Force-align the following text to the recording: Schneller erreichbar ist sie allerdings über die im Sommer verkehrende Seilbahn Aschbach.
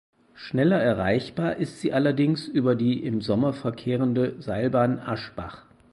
Schneller 0.33 0.79
erreichbar 0.81 1.57
ist 1.57 1.79
sie 1.79 1.93
allerdings 1.93 2.47
über 2.47 2.73
die 2.73 3.03
im 3.05 3.21
Sommer 3.21 3.53
verkehrende 3.53 4.41
Seilbahn 4.41 4.97
Aschbach. 4.97 5.61